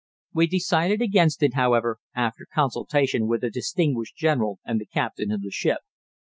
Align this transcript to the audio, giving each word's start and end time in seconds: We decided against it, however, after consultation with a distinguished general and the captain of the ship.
We 0.33 0.47
decided 0.47 0.99
against 0.99 1.43
it, 1.43 1.53
however, 1.53 1.99
after 2.15 2.47
consultation 2.51 3.27
with 3.27 3.43
a 3.43 3.51
distinguished 3.51 4.15
general 4.15 4.57
and 4.65 4.81
the 4.81 4.87
captain 4.87 5.31
of 5.31 5.43
the 5.43 5.51
ship. 5.51 5.81